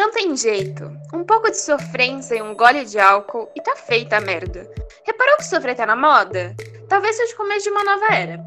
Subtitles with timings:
[0.00, 0.90] Não tem jeito.
[1.12, 4.66] Um pouco de sofrência e um gole de álcool e tá feita a merda.
[5.04, 6.56] Reparou que sofrer tá na moda?
[6.88, 8.42] Talvez seja o começo de uma nova era.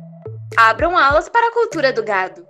[0.58, 2.44] Abram aulas para a cultura do gado.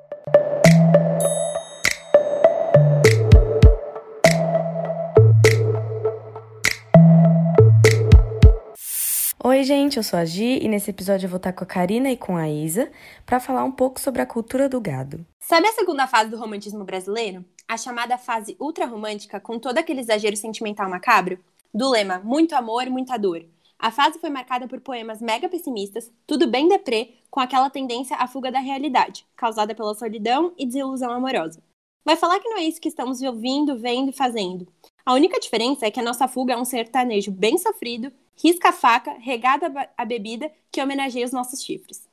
[9.53, 12.09] Oi, gente, eu sou a Gi e nesse episódio eu vou estar com a Karina
[12.09, 12.91] e com a Isa
[13.23, 15.23] para falar um pouco sobre a cultura do gado.
[15.39, 17.45] Sabe a segunda fase do romantismo brasileiro?
[17.67, 21.37] A chamada fase ultra-romântica, com todo aquele exagero sentimental macabro?
[21.71, 23.45] Do lema muito amor, muita dor.
[23.77, 28.25] A fase foi marcada por poemas mega pessimistas, tudo bem deprê, com aquela tendência à
[28.25, 31.61] fuga da realidade, causada pela solidão e desilusão amorosa.
[32.03, 34.67] Vai falar que não é isso que estamos ouvindo, vendo e fazendo.
[35.05, 39.71] A única diferença é que a nossa fuga é um sertanejo bem sofrido, risca-faca, regada
[39.97, 42.07] a bebida, que homenageia os nossos chifres.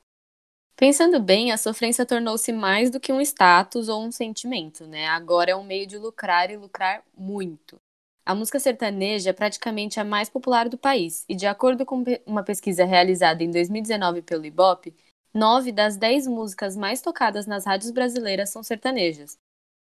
[0.75, 5.07] Pensando bem, a sofrência tornou-se mais do que um status ou um sentimento, né?
[5.07, 7.79] Agora é um meio de lucrar e lucrar muito.
[8.25, 12.43] A música sertaneja é praticamente a mais popular do país, e de acordo com uma
[12.43, 14.95] pesquisa realizada em 2019 pelo Ibope,
[15.33, 19.37] nove das dez músicas mais tocadas nas rádios brasileiras são sertanejas.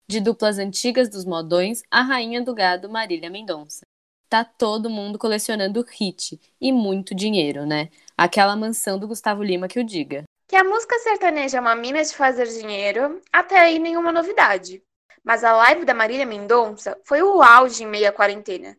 [0.09, 3.87] De duplas antigas dos modões, a rainha do gado Marília Mendonça.
[4.29, 7.89] Tá todo mundo colecionando hit e muito dinheiro, né?
[8.17, 10.25] Aquela mansão do Gustavo Lima que o diga.
[10.47, 14.83] Que a música sertaneja é uma mina de fazer dinheiro, até aí nenhuma novidade.
[15.25, 18.77] Mas a live da Marília Mendonça foi o auge em meio à quarentena.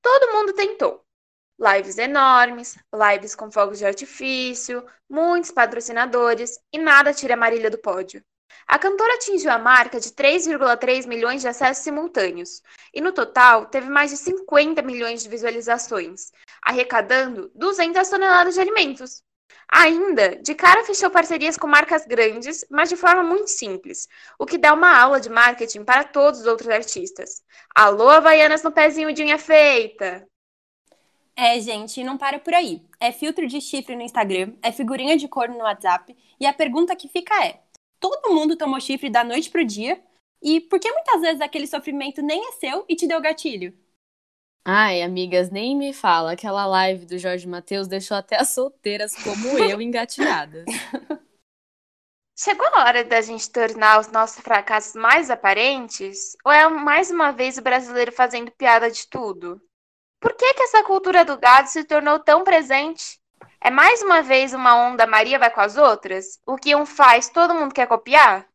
[0.00, 1.04] Todo mundo tentou.
[1.58, 7.78] Lives enormes, lives com fogos de artifício, muitos patrocinadores e nada tira a Marília do
[7.78, 8.22] pódio.
[8.66, 13.88] A cantora atingiu a marca de 3,3 milhões de acessos simultâneos e, no total, teve
[13.88, 19.22] mais de 50 milhões de visualizações, arrecadando 200 toneladas de alimentos.
[19.74, 24.06] Ainda, de cara fechou parcerias com marcas grandes, mas de forma muito simples,
[24.38, 27.42] o que dá uma aula de marketing para todos os outros artistas.
[27.74, 30.26] Alô, Havaianas no pezinho de unha feita!
[31.34, 32.82] É, gente, não para por aí.
[33.00, 36.94] É filtro de chifre no Instagram, é figurinha de corno no WhatsApp, e a pergunta
[36.94, 37.61] que fica é:
[38.02, 40.02] todo mundo tomou chifre da noite pro dia?
[40.42, 43.72] E por que muitas vezes aquele sofrimento nem é seu e te deu gatilho?
[44.64, 46.32] Ai, amigas, nem me fala.
[46.32, 50.64] Aquela live do Jorge Matheus deixou até as solteiras como eu engatilhadas.
[52.36, 56.36] Chegou a hora da gente tornar os nossos fracassos mais aparentes?
[56.44, 59.62] Ou é mais uma vez o brasileiro fazendo piada de tudo?
[60.20, 63.21] Por que, que essa cultura do gado se tornou tão presente?
[63.64, 66.40] É mais uma vez uma onda Maria vai com as outras?
[66.44, 68.48] O que um faz, todo mundo quer copiar?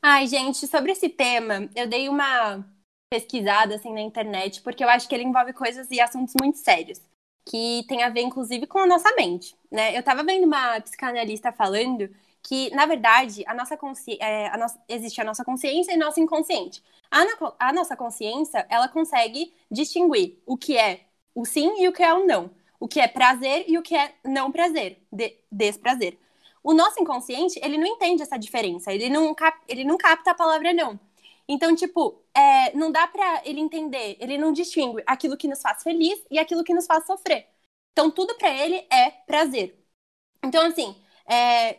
[0.00, 2.64] Ai, gente, sobre esse tema, eu dei uma
[3.10, 7.00] pesquisada assim na internet, porque eu acho que ele envolve coisas e assuntos muito sérios,
[7.44, 9.96] que tem a ver inclusive com a nossa mente, né?
[9.96, 12.08] Eu tava vendo uma psicanalista falando
[12.44, 13.76] que, na verdade, a nossa
[14.20, 16.80] é, a no existe a nossa consciência e nosso inconsciente.
[17.10, 17.24] A,
[17.58, 22.14] a nossa consciência, ela consegue distinguir o que é o sim e o que é
[22.14, 22.61] o não.
[22.82, 26.18] O que é prazer e o que é não prazer, de desprazer.
[26.64, 30.34] O nosso inconsciente, ele não entende essa diferença, ele não, cap ele não capta a
[30.34, 30.98] palavra não.
[31.46, 35.80] Então, tipo, é, não dá pra ele entender, ele não distingue aquilo que nos faz
[35.84, 37.46] feliz e aquilo que nos faz sofrer.
[37.92, 39.78] Então, tudo para ele é prazer.
[40.42, 41.78] Então, assim, é,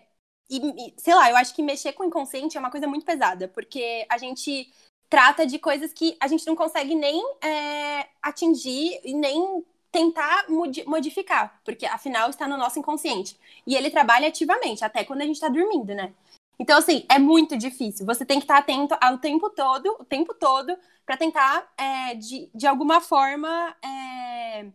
[0.50, 3.06] e, e, sei lá, eu acho que mexer com o inconsciente é uma coisa muito
[3.06, 4.72] pesada, porque a gente
[5.09, 10.48] trata de coisas que a gente não consegue nem é, atingir e nem tentar
[10.88, 13.40] modificar, porque afinal está no nosso inconsciente.
[13.66, 16.12] E ele trabalha ativamente, até quando a gente está dormindo, né?
[16.59, 18.04] Então, assim, é muito difícil.
[18.08, 22.50] Você tem que estar atento ao tempo todo, o tempo todo, para tentar, é, de,
[22.54, 24.66] de alguma forma, é,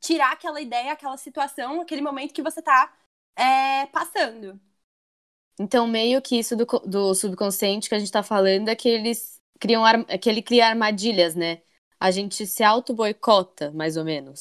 [0.00, 2.92] tirar aquela ideia, aquela situação, aquele momento que você está
[3.36, 4.60] é, passando.
[5.58, 9.38] Então, meio que isso do, do subconsciente que a gente está falando é que eles
[9.60, 11.62] criam é que ele cria armadilhas, né?
[12.00, 14.40] A gente se auto-boicota, mais ou menos.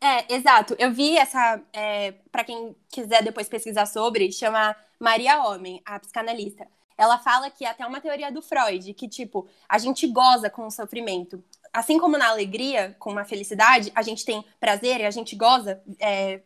[0.00, 0.74] É, exato.
[0.78, 1.60] Eu vi essa.
[1.72, 6.66] É, para quem quiser depois pesquisar sobre, chama Maria Homem, a psicanalista.
[6.96, 10.66] Ela fala que é até uma teoria do Freud, que, tipo, a gente goza com
[10.66, 11.42] o sofrimento.
[11.72, 15.82] Assim como na alegria, com a felicidade, a gente tem prazer e a gente goza
[15.98, 16.42] é,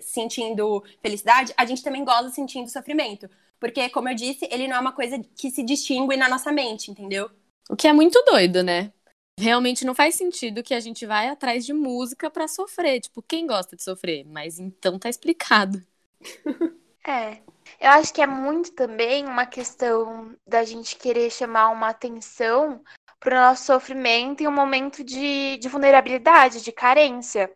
[0.00, 3.28] sentindo felicidade, a gente também goza sentindo sofrimento.
[3.58, 6.90] Porque, como eu disse, ele não é uma coisa que se distingue na nossa mente,
[6.90, 7.30] entendeu?
[7.68, 8.92] O que é muito doido, né?
[9.40, 13.00] Realmente não faz sentido que a gente vai atrás de música para sofrer.
[13.00, 14.24] Tipo, quem gosta de sofrer?
[14.24, 15.84] Mas então tá explicado.
[17.06, 17.38] É.
[17.80, 22.82] Eu acho que é muito também uma questão da gente querer chamar uma atenção
[23.18, 27.50] para o nosso sofrimento em um momento de, de vulnerabilidade, de carência.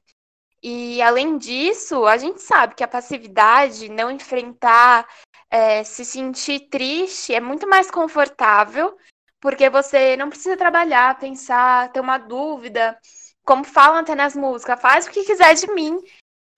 [0.62, 5.06] E além disso, a gente sabe que a passividade, não enfrentar,
[5.50, 8.96] é, se sentir triste, é muito mais confortável
[9.44, 12.99] Porque você não precisa trabalhar, pensar, ter uma dúvida,
[13.44, 16.00] como falam até nas músicas, faz o que quiser de mim,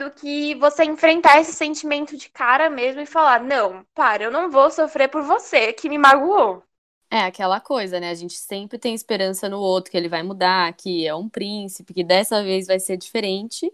[0.00, 4.48] do que você enfrentar esse sentimento de cara mesmo e falar: não, para, eu não
[4.52, 6.62] vou sofrer por você que me magoou.
[7.10, 8.10] É aquela coisa, né?
[8.10, 11.92] A gente sempre tem esperança no outro, que ele vai mudar, que é um príncipe,
[11.92, 13.68] que dessa vez vai ser diferente.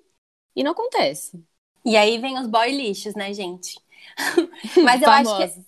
[0.57, 1.39] E não acontece.
[1.85, 3.79] E aí vem os boy lixos, né, gente?
[4.83, 5.67] Mas eu acho que.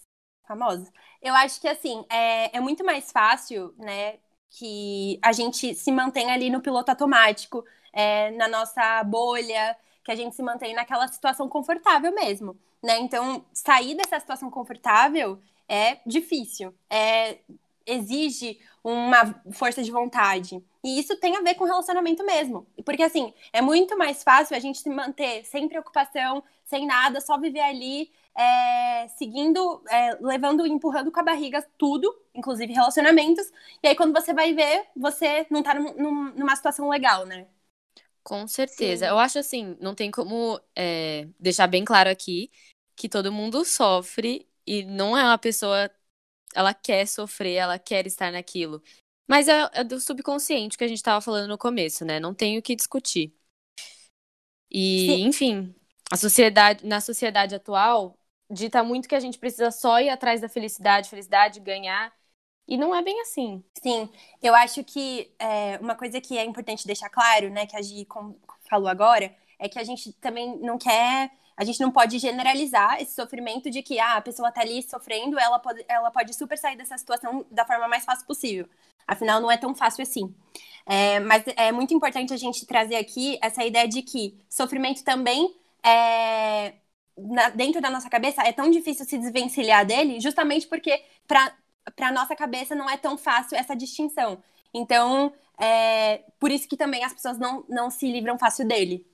[0.48, 0.88] Famosos.
[1.24, 4.18] Eu acho que, assim, é, é muito mais fácil, né,
[4.50, 9.74] que a gente se mantenha ali no piloto automático, é, na nossa bolha,
[10.04, 12.98] que a gente se mantém naquela situação confortável mesmo, né?
[12.98, 17.38] Então, sair dessa situação confortável é difícil, é,
[17.86, 20.62] exige uma força de vontade.
[20.84, 22.66] E isso tem a ver com relacionamento mesmo.
[22.84, 27.38] Porque, assim, é muito mais fácil a gente se manter sem preocupação, sem nada, só
[27.38, 33.50] viver ali, é, seguindo, é, levando, empurrando com a barriga tudo, inclusive relacionamentos.
[33.82, 37.46] E aí, quando você vai ver, você não tá num, numa situação legal, né?
[38.22, 39.04] Com certeza.
[39.04, 39.10] Sim.
[39.10, 42.50] Eu acho assim, não tem como é, deixar bem claro aqui
[42.96, 45.90] que todo mundo sofre e não é uma pessoa.
[46.54, 48.82] Ela quer sofrer, ela quer estar naquilo.
[49.28, 52.20] Mas é, é do subconsciente que a gente estava falando no começo, né?
[52.20, 53.34] Não tem o que discutir.
[54.70, 55.26] E, Sim.
[55.26, 55.74] enfim,
[56.10, 58.18] a sociedade, na sociedade atual,
[58.50, 62.12] dita muito que a gente precisa só ir atrás da felicidade, felicidade, ganhar.
[62.66, 63.62] E não é bem assim.
[63.82, 64.08] Sim,
[64.42, 68.06] eu acho que é, uma coisa que é importante deixar claro, né, que a Gi
[68.68, 73.14] falou agora, é que a gente também não quer a gente não pode generalizar esse
[73.14, 76.76] sofrimento de que ah, a pessoa tá ali sofrendo, ela pode, ela pode super sair
[76.76, 78.68] dessa situação da forma mais fácil possível.
[79.06, 80.34] Afinal, não é tão fácil assim.
[80.86, 85.54] É, mas é muito importante a gente trazer aqui essa ideia de que sofrimento também
[85.82, 86.74] é,
[87.16, 92.34] na, dentro da nossa cabeça é tão difícil se desvencilhar dele, justamente porque para nossa
[92.34, 94.42] cabeça não é tão fácil essa distinção.
[94.72, 99.06] Então, é, por isso que também as pessoas não, não se livram fácil dele.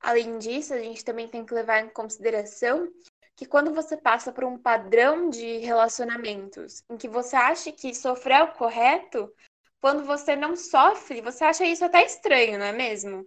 [0.00, 2.86] Além disso, a gente também tem que levar em consideração
[3.34, 8.36] que quando você passa por um padrão de relacionamentos em que você acha que sofrer
[8.38, 9.32] é o correto,
[9.80, 13.26] quando você não sofre, você acha isso até estranho, não é mesmo?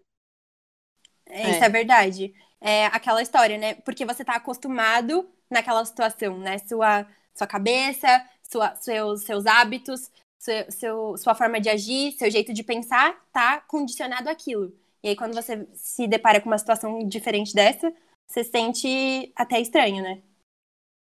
[1.28, 1.52] É.
[1.52, 2.34] Isso é verdade.
[2.62, 3.76] É aquela história, né?
[3.76, 6.58] Porque você tá acostumado naquela situação, né?
[6.60, 8.08] Sua, sua cabeça,
[8.44, 13.62] sua, seus, seus hábitos, seu, seu, sua forma de agir, seu jeito de pensar tá
[13.62, 14.74] condicionado àquilo.
[15.04, 17.94] E aí, quando você se depara com uma situação diferente dessa,
[18.28, 20.22] você sente até estranho, né?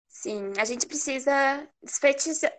[0.08, 2.52] Sim, a gente precisa desfetizar,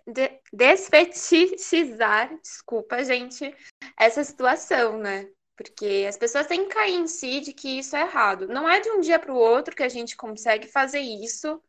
[0.53, 3.56] desfetichizar, desculpa, gente,
[3.97, 5.27] essa situação, né?
[5.56, 8.48] Porque as pessoas têm que cair em si de que isso é errado.
[8.48, 11.62] Não é de um dia para o outro que a gente consegue fazer isso,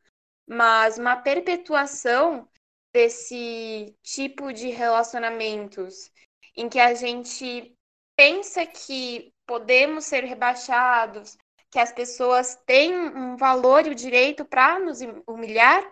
[0.47, 2.49] mas uma perpetuação
[2.93, 6.11] desse tipo de relacionamentos
[6.57, 7.73] em que a gente
[8.17, 11.37] pensa que podemos ser rebaixados,
[11.71, 15.85] que as pessoas têm um valor e o direito para nos humilhar,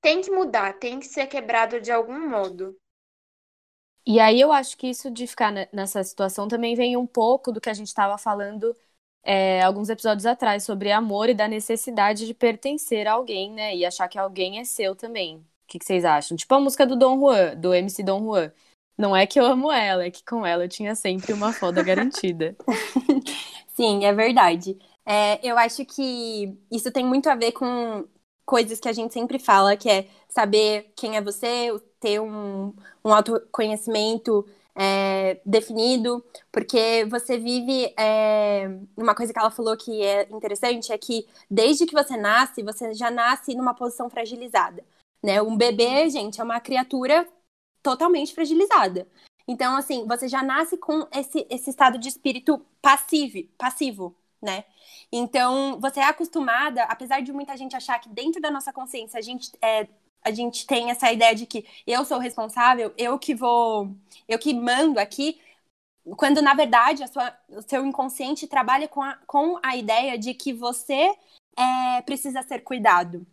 [0.00, 2.76] tem que mudar, tem que ser quebrado de algum modo.
[4.06, 7.60] E aí eu acho que isso de ficar nessa situação também vem um pouco do
[7.60, 8.74] que a gente estava falando
[9.22, 13.76] é, alguns episódios atrás sobre amor e da necessidade de pertencer a alguém, né?
[13.76, 15.36] E achar que alguém é seu também.
[15.38, 16.36] O que, que vocês acham?
[16.36, 18.52] Tipo a música do Dom Juan, do MC Dom Juan.
[18.98, 21.82] Não é que eu amo ela, é que com ela eu tinha sempre uma foda
[21.82, 22.56] garantida.
[23.74, 24.78] Sim, é verdade.
[25.04, 28.06] É, eu acho que isso tem muito a ver com
[28.44, 31.68] coisas que a gente sempre fala, que é saber quem é você,
[32.00, 37.92] ter um, um autoconhecimento é, definido, porque você vive.
[37.98, 42.62] É, uma coisa que ela falou que é interessante é que desde que você nasce,
[42.62, 44.84] você já nasce numa posição fragilizada.
[45.22, 45.40] Né?
[45.42, 47.26] Um bebê, gente, é uma criatura
[47.82, 49.06] totalmente fragilizada.
[49.46, 54.64] Então, assim, você já nasce com esse, esse estado de espírito passivo, passivo, né?
[55.10, 59.22] Então, você é acostumada, apesar de muita gente achar que dentro da nossa consciência a
[59.22, 59.86] gente, é,
[60.22, 63.94] a gente tem essa ideia de que eu sou responsável, eu que vou,
[64.28, 65.40] eu que mando aqui,
[66.16, 70.52] quando na verdade sua, o seu inconsciente trabalha com a, com a ideia de que
[70.52, 71.14] você
[71.56, 73.26] é, precisa ser cuidado,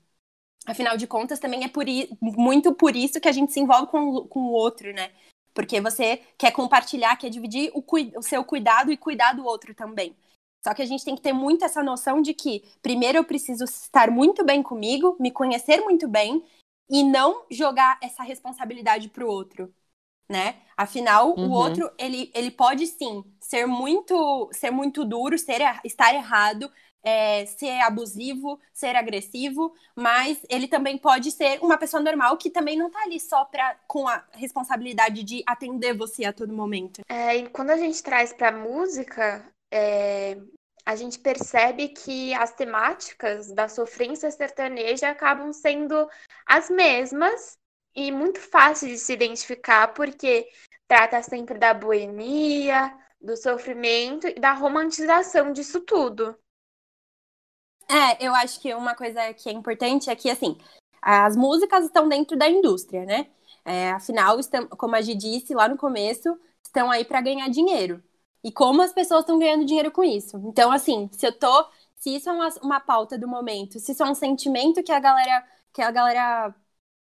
[0.69, 1.85] Afinal de contas, também é por
[2.21, 5.09] muito por isso que a gente se envolve com, com o outro, né?
[5.53, 7.83] Porque você quer compartilhar, quer dividir o,
[8.15, 10.15] o seu cuidado e cuidar do outro também.
[10.63, 13.63] Só que a gente tem que ter muito essa noção de que, primeiro, eu preciso
[13.63, 16.43] estar muito bem comigo, me conhecer muito bem
[16.89, 19.73] e não jogar essa responsabilidade para o outro,
[20.29, 20.55] né?
[20.75, 21.49] Afinal, uhum.
[21.49, 26.71] o outro ele, ele pode sim ser muito ser muito duro, ser estar errado,
[27.03, 32.77] é, ser abusivo, ser agressivo, mas ele também pode ser uma pessoa normal que também
[32.77, 37.01] não tá ali só pra, com a responsabilidade de atender você a todo momento.
[37.07, 40.37] É, e quando a gente traz pra música, é,
[40.85, 46.09] a gente percebe que as temáticas da sofrência sertaneja acabam sendo
[46.49, 47.57] as mesmas
[47.95, 50.49] e muito fáceis de se identificar, porque
[50.87, 52.91] trata sempre da boemia,
[53.21, 56.35] do sofrimento e da romantização disso tudo.
[57.87, 60.57] É, eu acho que uma coisa que é importante é que, assim,
[61.01, 63.27] as músicas estão dentro da indústria, né?
[63.63, 68.03] É, afinal, estão, como a Gi disse lá no começo, estão aí para ganhar dinheiro.
[68.43, 70.37] E como as pessoas estão ganhando dinheiro com isso?
[70.45, 71.67] Então, assim, se eu tô.
[71.95, 74.99] Se isso é uma, uma pauta do momento, se isso é um sentimento que a
[75.01, 76.53] galera, que a galera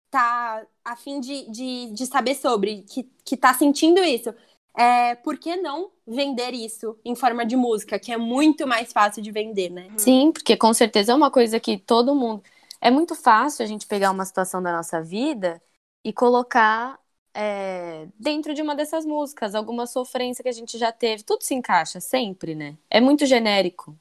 [0.10, 4.34] tá a fim de, de, de saber sobre, que, que tá sentindo isso,
[4.78, 9.22] é, por que não vender isso em forma de música, que é muito mais fácil
[9.24, 9.92] de vender, né?
[9.98, 12.44] Sim, porque com certeza é uma coisa que todo mundo.
[12.80, 15.62] É muito fácil a gente pegar uma situação da nossa vida
[16.04, 17.00] e colocar
[17.34, 21.24] é, dentro de uma dessas músicas, alguma sofrência que a gente já teve.
[21.24, 22.78] Tudo se encaixa sempre, né?
[22.90, 23.96] É muito genérico.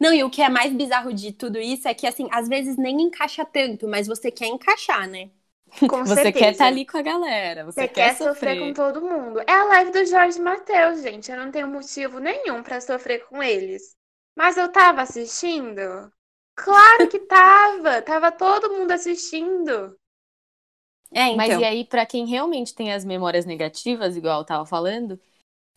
[0.00, 2.76] Não, e o que é mais bizarro de tudo isso é que, assim, às vezes
[2.76, 5.30] nem encaixa tanto, mas você quer encaixar, né?
[5.88, 6.38] Com você certeza.
[6.38, 9.40] quer estar ali com a galera, você, Você quer, quer sofrer com todo mundo.
[9.40, 11.30] É a live do Jorge Matheus, gente.
[11.30, 13.96] Eu não tenho motivo nenhum pra sofrer com eles.
[14.36, 16.12] Mas eu tava assistindo?
[16.54, 18.02] Claro que tava.
[18.02, 19.96] tava todo mundo assistindo.
[21.10, 21.36] É, então.
[21.36, 25.20] Mas e aí, pra quem realmente tem as memórias negativas, igual eu tava falando,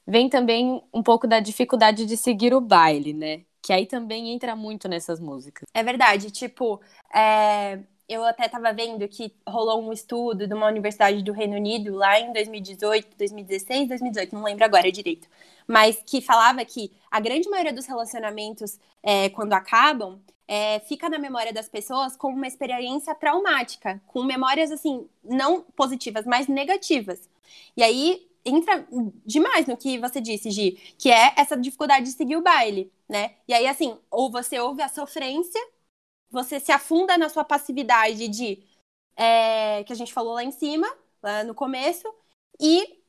[0.07, 3.45] vem também um pouco da dificuldade de seguir o baile, né?
[3.65, 5.67] Que aí também entra muito nessas músicas.
[5.73, 6.79] É verdade, tipo,
[7.11, 11.95] é, eu até estava vendo que rolou um estudo de uma universidade do Reino Unido
[11.95, 15.27] lá em 2018, 2016, 2018, não lembro agora direito,
[15.67, 21.17] mas que falava que a grande maioria dos relacionamentos, é, quando acabam, é, fica na
[21.17, 27.27] memória das pessoas como uma experiência traumática, com memórias assim, não positivas, mas negativas.
[27.75, 28.87] E aí entra
[29.25, 33.35] demais no que você disse, Gi, que é essa dificuldade de seguir o baile, né?
[33.47, 35.61] E aí, assim, ou você ouve a sofrência
[36.29, 38.63] você se afunda na sua passividade de
[39.15, 40.87] é, que a gente falou lá em cima,
[41.23, 42.07] lá no começo,
[42.59, 42.99] e,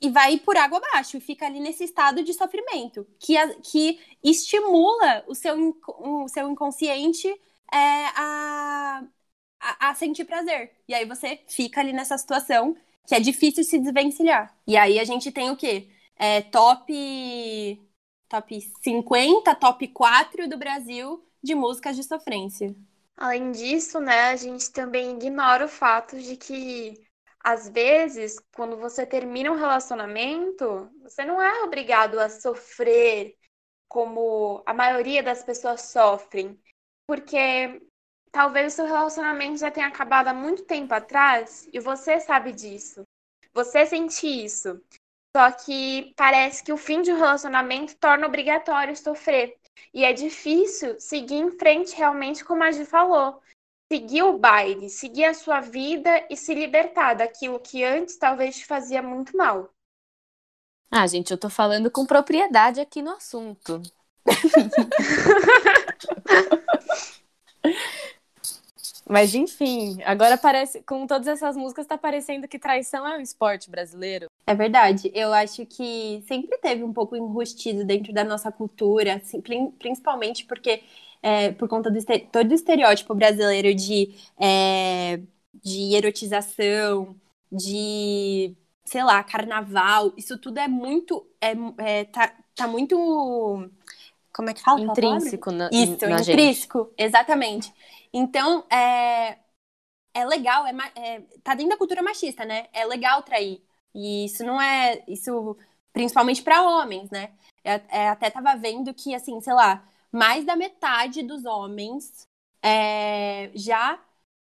[0.00, 4.00] e vai por água abaixo, e fica ali nesse estado de sofrimento, que, a, que
[4.22, 5.54] estimula o seu,
[5.98, 7.28] o seu inconsciente
[7.72, 9.04] é, a,
[9.60, 10.72] a, a sentir prazer.
[10.88, 12.76] E aí você fica ali nessa situação
[13.06, 14.56] que é difícil se desvencilhar.
[14.66, 15.88] E aí a gente tem o quê?
[16.16, 16.92] É, top,
[18.32, 22.74] top 50, top 4 do Brasil de músicas de sofrência.
[23.14, 26.94] Além disso, né, a gente também ignora o fato de que,
[27.44, 33.36] às vezes, quando você termina um relacionamento, você não é obrigado a sofrer
[33.86, 36.58] como a maioria das pessoas sofrem.
[37.06, 37.82] Porque
[38.30, 43.02] talvez o seu relacionamento já tenha acabado há muito tempo atrás e você sabe disso.
[43.52, 44.80] Você sente isso.
[45.34, 49.56] Só que parece que o fim de um relacionamento torna obrigatório sofrer.
[49.94, 53.40] E é difícil seguir em frente realmente, como a Gi falou.
[53.90, 58.66] Seguir o baile, seguir a sua vida e se libertar daquilo que antes talvez te
[58.66, 59.70] fazia muito mal.
[60.90, 63.82] Ah, gente, eu tô falando com propriedade aqui no assunto.
[69.08, 73.70] Mas enfim, agora parece, com todas essas músicas, tá parecendo que traição é um esporte
[73.70, 74.26] brasileiro.
[74.46, 75.10] É verdade.
[75.14, 79.42] Eu acho que sempre teve um pouco enrustido dentro da nossa cultura, assim,
[79.78, 80.82] principalmente porque
[81.22, 81.98] é, por conta do
[82.30, 85.20] todo o estereótipo brasileiro de, é,
[85.62, 87.14] de erotização,
[87.50, 91.26] de sei lá, carnaval, isso tudo é muito.
[91.40, 92.96] É, é, tá, tá muito.
[94.34, 94.80] Como é que fala?
[94.80, 96.94] Intrínseco na, Isso, na intrínseco, gente.
[96.98, 97.72] exatamente.
[98.12, 99.38] Então, é,
[100.14, 102.68] é legal, é, é, tá dentro da cultura machista, né?
[102.72, 103.62] É legal trair.
[103.94, 105.04] E isso não é.
[105.08, 105.56] Isso,
[105.92, 107.32] principalmente para homens, né?
[107.64, 112.26] Eu, é, até tava vendo que, assim, sei lá, mais da metade dos homens
[112.62, 114.00] é, já.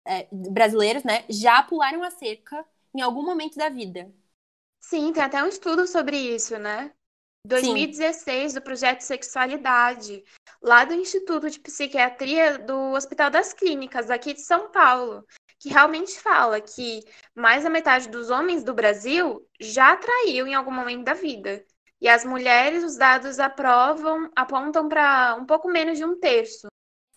[0.06, 1.25] É, brasileiros, né?
[1.30, 4.12] Já pularam a cerca em algum momento da vida.
[4.80, 6.92] Sim, tem até um estudo sobre isso, né?
[7.46, 8.58] 2016, Sim.
[8.58, 10.24] do projeto Sexualidade,
[10.62, 15.24] lá do Instituto de Psiquiatria do Hospital das Clínicas, aqui de São Paulo,
[15.60, 17.00] que realmente fala que
[17.34, 21.64] mais da metade dos homens do Brasil já traiu em algum momento da vida.
[22.00, 26.66] E as mulheres, os dados aprovam, apontam para um pouco menos de um terço.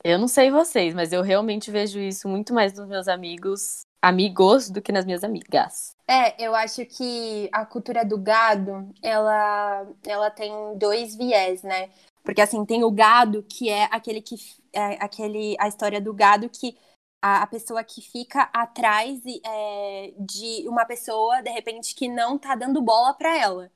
[0.03, 4.70] Eu não sei vocês, mas eu realmente vejo isso muito mais nos meus amigos, amigos
[4.70, 5.96] do que nas minhas amigas.
[6.08, 11.89] É, eu acho que a cultura do gado, ela, ela tem dois viés, né?
[12.24, 14.36] Porque assim, tem o gado, que é aquele que
[14.74, 16.77] é aquele a história do gado que
[17.22, 22.56] a, a pessoa que fica atrás é, de uma pessoa, de repente, que não tá
[22.56, 23.72] dando bola para ela.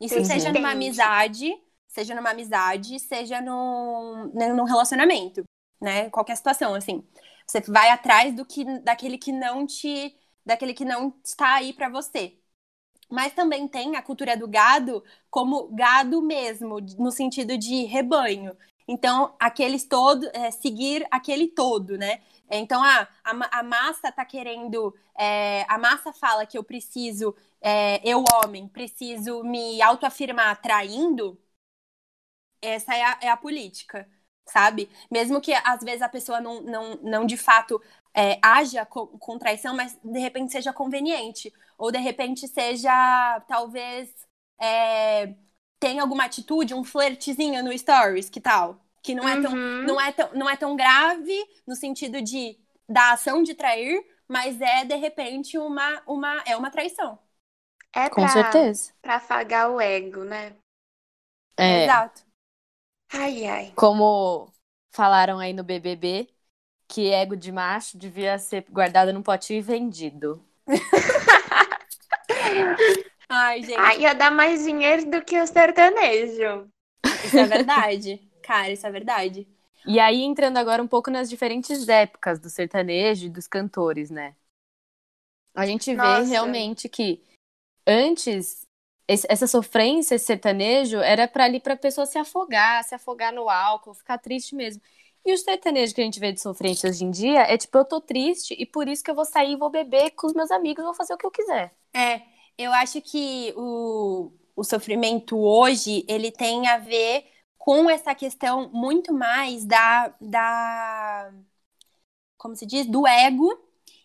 [0.00, 1.52] Isso seja numa amizade,
[1.88, 5.44] seja numa amizade, seja num, né, num relacionamento,
[5.80, 6.08] né?
[6.10, 7.04] Qualquer situação, assim.
[7.50, 11.88] Você vai atrás do que daquele que não te daquele que não está aí para
[11.88, 12.36] você.
[13.10, 18.56] Mas também tem a cultura do gado como gado mesmo, no sentido de rebanho.
[18.86, 22.20] Então, aqueles todo, é, seguir aquele todo, né?
[22.50, 24.94] Então, ah, a, a massa tá querendo.
[25.18, 31.38] É, a massa fala que eu preciso, é, eu, homem, preciso me autoafirmar traindo.
[32.62, 34.08] Essa é a, é a política,
[34.50, 34.88] sabe?
[35.10, 37.80] Mesmo que às vezes a pessoa não, não, não de fato
[38.14, 41.52] é, haja com, com, traição, mas de repente seja conveniente.
[41.78, 44.10] Ou de repente seja, talvez,
[44.60, 45.34] é,
[45.78, 48.80] tem alguma atitude, um flertezinho no stories, que tal?
[49.02, 49.30] Que não, uhum.
[49.30, 49.82] é tão, uhum.
[49.86, 54.60] não, é tão, não é tão grave no sentido de da ação de trair, mas
[54.60, 57.18] é, de repente, uma, uma, é uma traição.
[57.94, 58.92] É Com pra, certeza.
[59.00, 60.56] Pra afagar o ego, né?
[61.56, 61.84] É.
[61.84, 62.22] Exato.
[63.12, 63.72] Ai, ai.
[63.74, 64.52] Como
[64.90, 66.28] falaram aí no BBB,
[66.88, 70.44] que ego de macho devia ser guardado num potinho e vendido.
[73.32, 73.78] Ai, gente.
[73.78, 76.68] Ai, ia dar mais dinheiro do que o sertanejo.
[77.24, 78.28] Isso é verdade.
[78.42, 79.46] Cara, isso é verdade.
[79.86, 84.34] E aí, entrando agora um pouco nas diferentes épocas do sertanejo e dos cantores, né?
[85.54, 86.24] A gente Nossa.
[86.24, 87.22] vê realmente que
[87.86, 88.66] antes
[89.28, 93.94] essa sofrência esse sertanejo era para ali para pessoa se afogar, se afogar no álcool,
[93.94, 94.82] ficar triste mesmo.
[95.24, 97.84] E o sertanejo que a gente vê de sofrência hoje em dia é tipo, eu
[97.84, 100.84] tô triste e por isso que eu vou sair, vou beber com os meus amigos,
[100.84, 101.74] vou fazer o que eu quiser.
[101.94, 102.22] É,
[102.56, 107.24] eu acho que o, o sofrimento hoje, ele tem a ver
[107.58, 111.30] com essa questão muito mais da, da
[112.38, 113.48] como se diz, do ego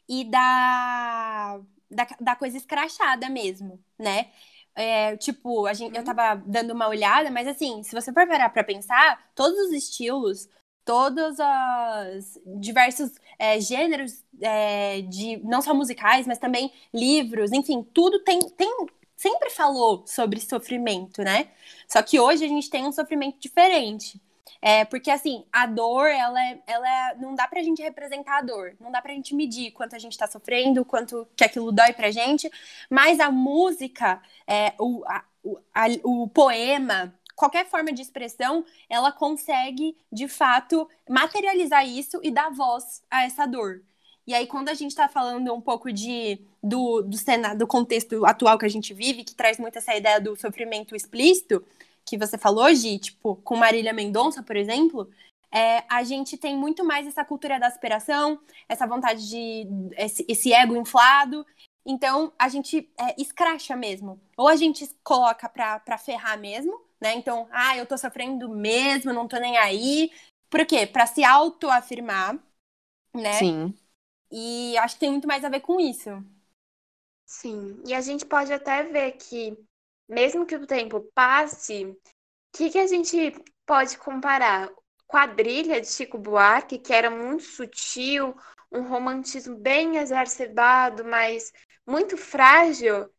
[0.07, 1.59] e da,
[1.89, 4.29] da, da coisa escrachada mesmo, né?
[4.75, 6.05] É, tipo, a gente, eu uhum.
[6.05, 10.49] tava dando uma olhada, mas assim, se você for parar pra pensar, todos os estilos,
[10.83, 18.19] todos os diversos é, gêneros é, de não só musicais, mas também livros, enfim, tudo
[18.23, 18.69] tem, tem
[19.15, 21.49] sempre falou sobre sofrimento, né?
[21.87, 24.21] Só que hoje a gente tem um sofrimento diferente.
[24.61, 28.41] É, porque assim, a dor, ela, é, ela é, não dá pra gente representar a
[28.41, 31.93] dor, não dá pra gente medir quanto a gente tá sofrendo, quanto que aquilo dói
[31.93, 32.49] pra gente,
[32.89, 39.11] mas a música, é, o, a, o, a, o poema, qualquer forma de expressão, ela
[39.11, 43.83] consegue, de fato, materializar isso e dar voz a essa dor.
[44.27, 48.25] E aí, quando a gente está falando um pouco de, do, do, cena, do contexto
[48.25, 51.63] atual que a gente vive, que traz muito essa ideia do sofrimento explícito,
[52.05, 55.09] que você falou, Gi, tipo, com Marília Mendonça, por exemplo,
[55.51, 59.65] é, a gente tem muito mais essa cultura da aspiração, essa vontade de.
[59.97, 61.45] esse, esse ego inflado.
[61.85, 64.19] Então, a gente é, escracha mesmo.
[64.35, 67.13] Ou a gente coloca pra, pra ferrar mesmo, né?
[67.15, 70.11] Então, ah, eu tô sofrendo mesmo, não tô nem aí.
[70.49, 70.85] Por quê?
[70.85, 72.37] Pra se autoafirmar,
[73.13, 73.33] né?
[73.33, 73.73] Sim.
[74.31, 76.09] E acho que tem muito mais a ver com isso.
[77.25, 77.81] Sim.
[77.85, 79.57] E a gente pode até ver que,
[80.07, 81.97] mesmo que o tempo passe, o
[82.53, 83.33] que, que a gente
[83.65, 84.69] pode comparar?
[85.07, 88.35] Quadrilha de Chico Buarque, que era muito sutil,
[88.71, 91.51] um romantismo bem exacerbado, mas
[91.87, 93.09] muito frágil,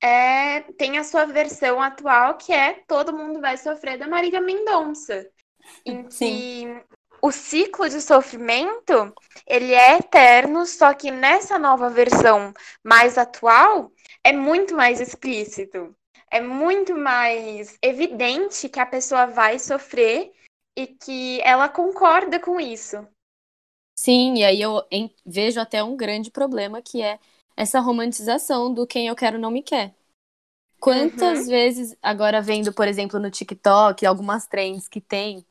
[0.00, 5.28] é, tem a sua versão atual, que é Todo Mundo Vai Sofrer, da Marília Mendonça.
[5.86, 6.66] Em que
[7.20, 9.14] o ciclo de sofrimento,
[9.46, 12.52] ele é eterno, só que nessa nova versão
[12.82, 13.92] mais atual,
[14.24, 15.94] é muito mais explícito.
[16.32, 20.32] É muito mais evidente que a pessoa vai sofrer
[20.74, 23.06] e que ela concorda com isso.
[23.94, 24.82] Sim, e aí eu
[25.26, 27.18] vejo até um grande problema que é
[27.54, 29.94] essa romantização do quem eu quero não me quer.
[30.80, 31.48] Quantas uhum.
[31.48, 35.44] vezes, agora vendo, por exemplo, no TikTok, algumas trends que tem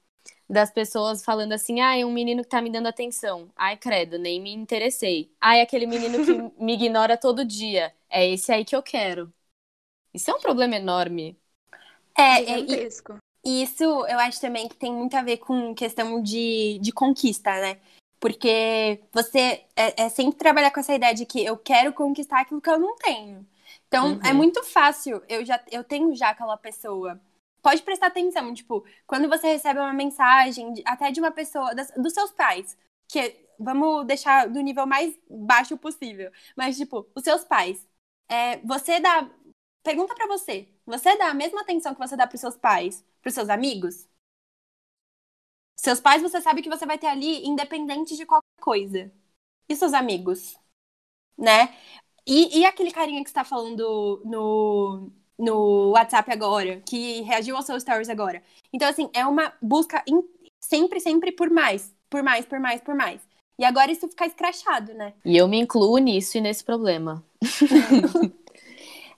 [0.49, 3.49] das pessoas falando assim: ah, é um menino que tá me dando atenção.
[3.55, 5.31] Ai, credo, nem me interessei.
[5.39, 7.93] Ai, aquele menino que me ignora todo dia.
[8.09, 9.31] É esse aí que eu quero.
[10.13, 11.37] Isso é um problema enorme.
[12.17, 16.79] É, é e, isso eu acho também que tem muito a ver com questão de,
[16.79, 17.79] de conquista, né?
[18.19, 22.61] Porque você é, é, sempre trabalhar com essa ideia de que eu quero conquistar aquilo
[22.61, 23.45] que eu não tenho.
[23.87, 24.19] Então, é uhum.
[24.25, 25.23] é muito fácil.
[25.27, 27.19] Eu já eu tenho já aquela pessoa.
[27.61, 31.91] Pode prestar atenção, tipo, quando você recebe uma mensagem, de, até de uma pessoa, das,
[31.91, 32.75] dos seus pais,
[33.07, 37.87] que vamos deixar do nível mais baixo possível, mas, tipo, os seus pais,
[38.27, 39.29] é, você dá.
[39.83, 43.33] Pergunta para você, você dá a mesma atenção que você dá pros seus pais, pros
[43.33, 44.07] seus amigos?
[45.75, 49.11] Seus pais, você sabe que você vai ter ali, independente de qualquer coisa.
[49.67, 50.55] E seus amigos?
[51.35, 51.75] Né?
[52.25, 57.81] E, e aquele carinha que está falando no, no WhatsApp agora, que reagiu aos seus
[57.81, 58.43] stories agora.
[58.71, 60.21] Então, assim, é uma busca in,
[60.59, 61.91] sempre, sempre por mais.
[62.09, 63.21] Por mais, por mais, por mais.
[63.57, 65.13] E agora isso fica escrachado, né?
[65.25, 67.23] E eu me incluo nisso e nesse problema.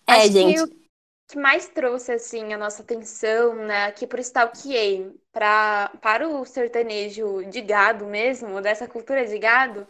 [0.08, 0.56] é, Acho gente.
[0.56, 0.84] Que o
[1.28, 7.44] que mais trouxe, assim, a nossa atenção, né, aqui pro Stalkei, pra, para o sertanejo
[7.50, 9.88] de gado mesmo, dessa cultura de gado,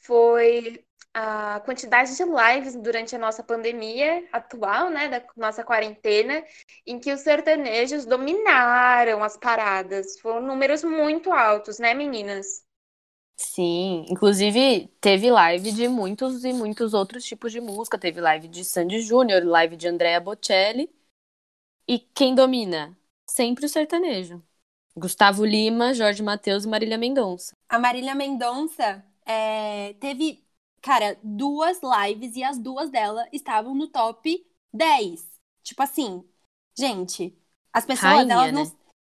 [0.00, 6.42] foi a quantidade de lives durante a nossa pandemia atual, né, da nossa quarentena,
[6.86, 10.18] em que os sertanejos dominaram as paradas.
[10.20, 12.64] Foram números muito altos, né, meninas?
[13.36, 17.98] Sim, inclusive teve live de muitos e muitos outros tipos de música.
[17.98, 20.90] Teve live de Sandy Júnior, live de Andrea Bocelli.
[21.88, 22.96] E quem domina?
[23.26, 24.42] Sempre o sertanejo.
[24.96, 27.56] Gustavo Lima, Jorge Matheus e Marília Mendonça.
[27.68, 30.44] A Marília Mendonça é, teve
[30.82, 35.40] cara, duas lives e as duas dela estavam no top 10.
[35.62, 36.24] Tipo assim,
[36.76, 37.38] gente,
[37.72, 38.72] as pessoas, Rainha, elas, não, né?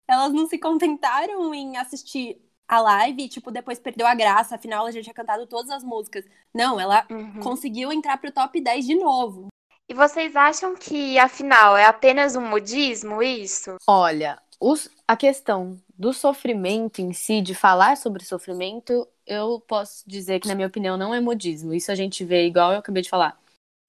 [0.08, 4.80] elas não se contentaram em assistir a live e, tipo, depois perdeu a graça, afinal
[4.80, 6.24] ela já tinha cantado todas as músicas.
[6.52, 7.40] Não, ela uhum.
[7.40, 9.48] conseguiu entrar pro top 10 de novo.
[9.88, 13.76] E vocês acham que, afinal, é apenas um modismo isso?
[13.86, 20.40] Olha, os, a questão do sofrimento em si, de falar sobre sofrimento, eu posso dizer
[20.40, 21.72] que, na minha opinião, não é modismo.
[21.72, 23.38] Isso a gente vê, igual eu acabei de falar,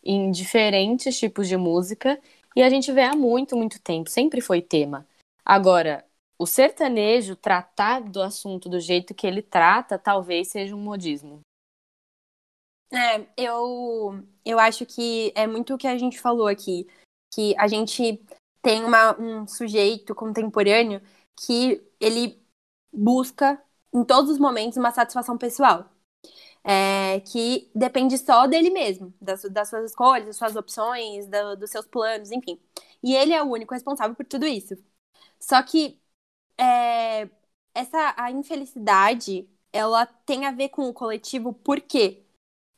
[0.04, 2.20] em diferentes tipos de música
[2.56, 4.10] e a gente vê há muito, muito tempo.
[4.10, 5.06] Sempre foi tema.
[5.44, 6.06] Agora,
[6.40, 11.42] o sertanejo tratar do assunto do jeito que ele trata, talvez seja um modismo.
[12.92, 16.88] É, eu, eu acho que é muito o que a gente falou aqui.
[17.34, 18.24] Que a gente
[18.62, 21.02] tem uma, um sujeito contemporâneo
[21.46, 22.42] que ele
[22.92, 23.62] busca
[23.94, 25.90] em todos os momentos uma satisfação pessoal.
[26.64, 31.70] É, que depende só dele mesmo, das, das suas escolhas, das suas opções, do, dos
[31.70, 32.60] seus planos, enfim.
[33.02, 34.76] E ele é o único responsável por tudo isso.
[35.40, 36.00] Só que
[36.60, 37.30] é,
[37.74, 42.26] essa a infelicidade, ela tem a ver com o coletivo, por quê?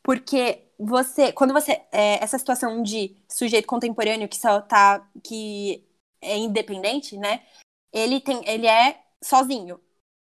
[0.04, 5.88] Porque você, quando você, é, essa situação de sujeito contemporâneo que só tá, que
[6.22, 7.46] é independente, né?
[7.94, 9.80] Ele tem, ele é sozinho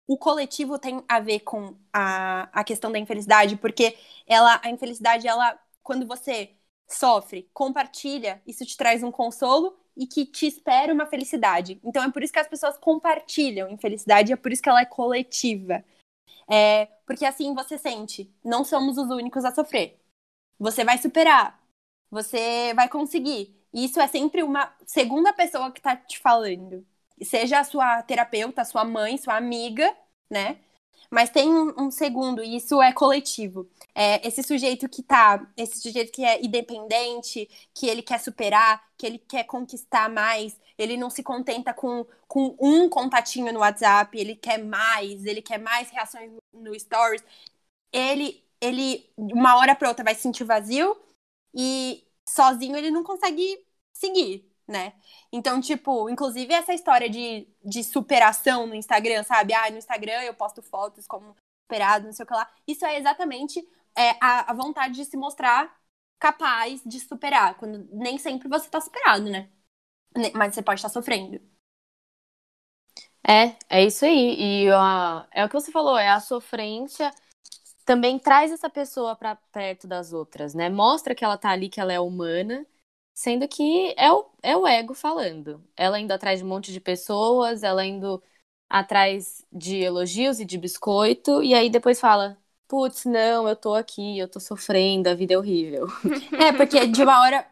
[0.06, 5.26] o coletivo tem a ver com a, a questão da infelicidade, porque ela, a infelicidade,
[5.26, 6.54] ela, quando você
[6.88, 11.80] sofre, compartilha, isso te traz um consolo e que te espera uma felicidade.
[11.84, 14.86] Então é por isso que as pessoas compartilham infelicidade, é por isso que ela é
[14.86, 15.84] coletiva.
[16.48, 19.98] É, porque assim você sente, não somos os únicos a sofrer.
[20.58, 21.60] Você vai superar,
[22.10, 23.54] você vai conseguir.
[23.72, 26.86] E isso é sempre uma segunda pessoa que tá te falando
[27.24, 29.94] seja a sua terapeuta, sua mãe, sua amiga,
[30.30, 30.58] né?
[31.10, 33.68] Mas tem um, um segundo, e isso é coletivo.
[33.94, 39.06] É esse sujeito que tá, esse sujeito que é independente, que ele quer superar, que
[39.06, 44.36] ele quer conquistar mais, ele não se contenta com, com um contatinho no WhatsApp, ele
[44.36, 47.24] quer mais, ele quer mais reações no, Stories.
[47.92, 50.96] Ele, ele, uma hora para outra, vai se sentir vazio
[51.54, 53.64] e sozinho ele não consegue
[53.94, 54.92] seguir, né?
[55.32, 59.54] Então, tipo, inclusive essa história de, de superação no Instagram, sabe?
[59.54, 62.50] Ah, no Instagram eu posto fotos como superado, não sei o que lá.
[62.66, 63.60] Isso é exatamente
[63.96, 65.74] é, a, a vontade de se mostrar
[66.18, 69.50] capaz de superar, quando nem sempre você tá superado, né?
[70.34, 71.40] Mas você pode estar sofrendo.
[73.28, 74.64] É, é isso aí.
[74.64, 77.12] E uh, é o que você falou, é a sofrência
[77.84, 80.68] também traz essa pessoa para perto das outras, né?
[80.68, 82.66] Mostra que ela tá ali, que ela é humana
[83.16, 85.64] Sendo que é o, é o ego falando.
[85.76, 88.22] Ela indo atrás de um monte de pessoas, ela indo
[88.68, 92.36] atrás de elogios e de biscoito, e aí depois fala:
[92.68, 95.86] Putz, não, eu tô aqui, eu tô sofrendo, a vida é horrível.
[96.38, 97.46] É, porque de uma hora,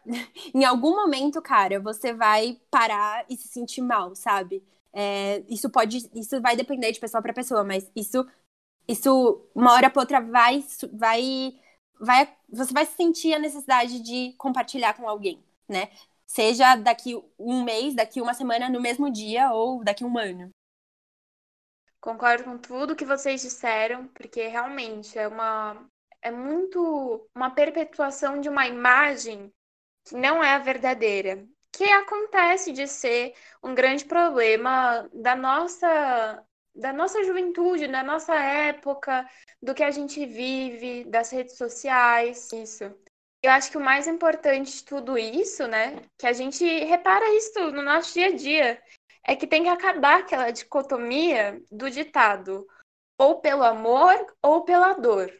[0.53, 4.63] em algum momento, cara, você vai parar e se sentir mal, sabe?
[4.93, 8.25] É, isso pode, isso vai depender de pessoa para pessoa, mas isso,
[8.87, 11.53] isso, uma hora pra outra vai, vai,
[11.99, 15.89] vai, você vai sentir a necessidade de compartilhar com alguém né?
[16.25, 20.49] Seja daqui um mês, daqui uma semana, no mesmo dia ou daqui um ano.
[22.01, 25.87] Concordo com tudo que vocês disseram, porque realmente é uma
[26.21, 29.51] é muito uma perpetuação de uma imagem
[30.03, 36.43] que não é a verdadeira, que acontece de ser um grande problema da nossa
[36.75, 39.27] da nossa juventude, da nossa época,
[39.61, 42.93] do que a gente vive, das redes sociais, isso.
[43.45, 47.71] Eu acho que o mais importante de tudo isso, né, que a gente repara isso
[47.71, 48.81] no nosso dia a dia,
[49.23, 52.65] é que tem que acabar aquela dicotomia do ditado
[53.19, 55.31] ou pelo amor ou pela dor.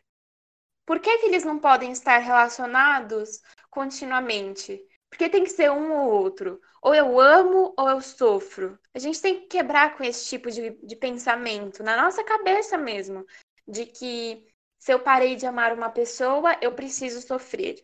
[0.85, 3.41] Por que, que eles não podem estar relacionados
[3.71, 4.79] continuamente?
[5.09, 6.61] Porque tem que ser um ou outro.
[6.83, 8.77] Ou eu amo ou eu sofro.
[8.93, 13.25] A gente tem que quebrar com esse tipo de, de pensamento, na nossa cabeça mesmo,
[13.67, 14.45] de que
[14.77, 17.83] se eu parei de amar uma pessoa, eu preciso sofrer.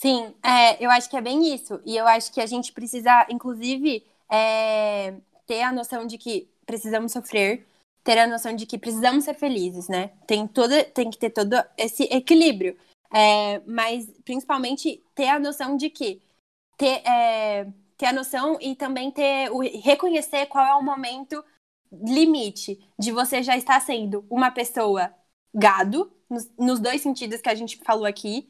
[0.00, 1.78] Sim, é, eu acho que é bem isso.
[1.84, 5.14] E eu acho que a gente precisa, inclusive, é,
[5.46, 7.66] ter a noção de que precisamos sofrer,
[8.02, 10.08] ter a noção de que precisamos ser felizes, né?
[10.26, 12.78] Tem, toda, tem que ter todo esse equilíbrio.
[13.12, 16.22] É, mas, principalmente, ter a noção de que
[16.78, 17.66] ter, é,
[17.98, 21.44] ter a noção e também ter o reconhecer qual é o momento
[21.92, 25.12] limite de você já estar sendo uma pessoa
[25.52, 28.48] gado, nos, nos dois sentidos que a gente falou aqui,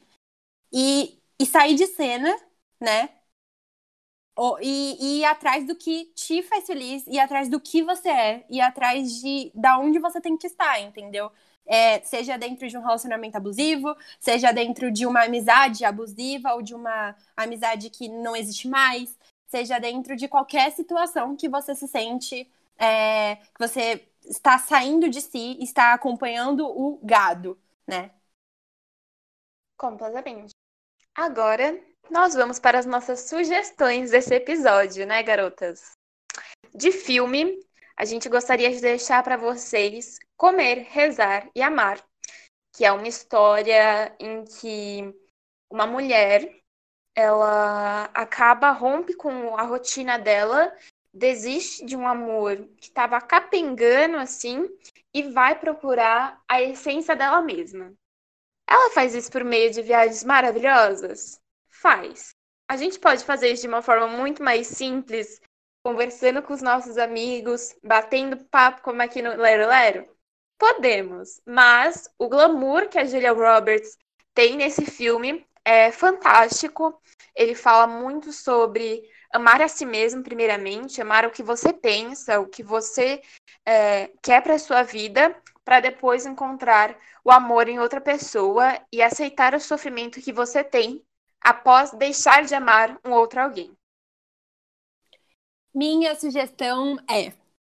[0.71, 2.35] e, e sair de cena,
[2.81, 3.09] né?
[4.61, 8.45] e, e ir atrás do que te faz feliz, ir atrás do que você é,
[8.49, 11.31] ir atrás de da onde você tem que estar, entendeu?
[11.65, 16.73] É, seja dentro de um relacionamento abusivo, seja dentro de uma amizade abusiva ou de
[16.73, 22.49] uma amizade que não existe mais, seja dentro de qualquer situação que você se sente,
[22.77, 28.11] é, que você está saindo de si, está acompanhando o gado, né?
[29.75, 30.50] Completamente.
[31.15, 31.77] Agora,
[32.09, 35.91] nós vamos para as nossas sugestões desse episódio, né, garotas?
[36.73, 37.59] De filme,
[37.97, 42.01] a gente gostaria de deixar para vocês Comer, Rezar e Amar,
[42.73, 45.13] que é uma história em que
[45.69, 46.49] uma mulher
[47.13, 50.73] ela acaba rompe com a rotina dela,
[51.13, 54.65] desiste de um amor que estava capengando assim
[55.13, 57.93] e vai procurar a essência dela mesma.
[58.71, 61.41] Ela faz isso por meio de viagens maravilhosas?
[61.67, 62.33] Faz.
[62.69, 65.41] A gente pode fazer isso de uma forma muito mais simples,
[65.83, 70.07] conversando com os nossos amigos, batendo papo como aqui no Lero Lero?
[70.57, 73.97] Podemos, mas o glamour que a Julia Roberts
[74.33, 76.97] tem nesse filme é fantástico.
[77.35, 79.03] Ele fala muito sobre
[79.33, 83.21] amar a si mesmo, primeiramente, amar o que você pensa, o que você
[83.65, 85.35] é, quer para sua vida,
[85.71, 91.01] para depois encontrar o amor em outra pessoa e aceitar o sofrimento que você tem
[91.39, 93.71] após deixar de amar um outro alguém?
[95.73, 97.31] Minha sugestão é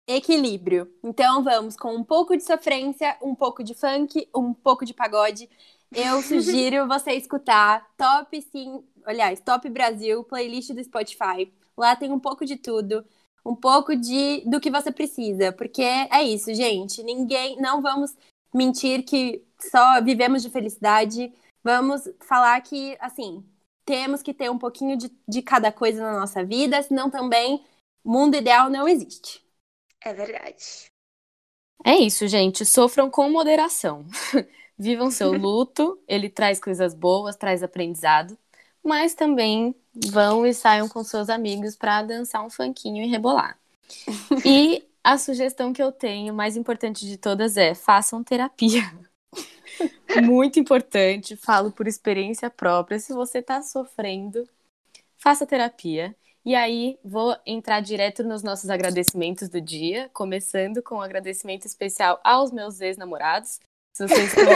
[0.06, 0.94] equilíbrio.
[1.02, 5.50] Então vamos com um pouco de sofrência, um pouco de funk, um pouco de pagode.
[5.90, 11.50] Eu sugiro você escutar Top Sim, aliás, Top Brasil, playlist do Spotify.
[11.78, 13.06] Lá tem um pouco de tudo,
[13.46, 17.04] um pouco de do que você precisa, porque é isso, gente.
[17.04, 18.16] Ninguém, não vamos
[18.54, 21.32] mentir que só vivemos de felicidade.
[21.64, 23.44] Vamos falar que, assim,
[23.86, 27.64] temos que ter um pouquinho de, de cada coisa na nossa vida, senão também
[28.04, 29.44] mundo ideal não existe.
[30.02, 30.86] É verdade.
[31.84, 32.66] É isso, gente.
[32.66, 34.06] Sofram com moderação.
[34.78, 38.38] Vivam seu luto, ele traz coisas boas, traz aprendizado,
[38.86, 43.58] mas também vão e saiam com seus amigos para dançar um funkinho e rebolar.
[44.46, 48.84] e a sugestão que eu tenho, mais importante de todas, é façam terapia.
[50.24, 53.00] Muito importante, falo por experiência própria.
[53.00, 54.48] Se você está sofrendo,
[55.18, 56.16] faça terapia.
[56.46, 62.20] E aí, vou entrar direto nos nossos agradecimentos do dia, começando com um agradecimento especial
[62.24, 63.60] aos meus ex-namorados.
[63.94, 64.54] Se vocês estão...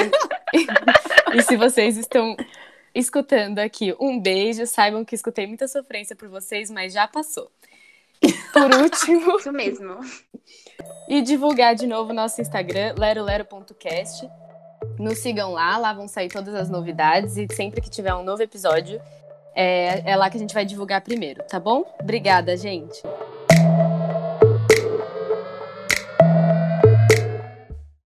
[1.34, 2.38] e se vocês estão
[2.94, 4.66] escutando aqui, um beijo.
[4.66, 7.52] Saibam que escutei muita sofrência por vocês, mas já passou.
[8.54, 9.38] Por último.
[9.38, 10.00] Isso mesmo.
[11.08, 14.30] E divulgar de novo nosso Instagram, lerolero.cast.
[14.98, 18.42] Nos sigam lá, lá vão sair todas as novidades e sempre que tiver um novo
[18.42, 19.02] episódio,
[19.56, 21.84] é, é lá que a gente vai divulgar primeiro, tá bom?
[22.00, 23.02] Obrigada, gente.